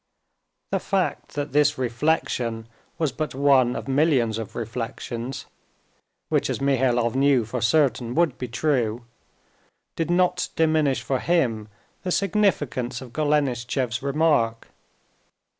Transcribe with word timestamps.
The 0.71 0.79
fact 0.79 1.35
that 1.35 1.51
this 1.51 1.77
reflection 1.77 2.65
was 2.97 3.11
but 3.11 3.35
one 3.35 3.75
of 3.75 3.87
millions 3.87 4.39
of 4.39 4.55
reflections, 4.55 5.45
which 6.29 6.49
as 6.49 6.57
Mihailov 6.59 7.13
knew 7.13 7.45
for 7.45 7.61
certain 7.61 8.15
would 8.15 8.39
be 8.39 8.47
true, 8.47 9.05
did 9.95 10.09
not 10.09 10.49
diminish 10.55 11.03
for 11.03 11.19
him 11.19 11.67
the 12.01 12.09
significance 12.11 12.99
of 12.99 13.13
Golenishtchev's 13.13 14.01
remark. 14.01 14.69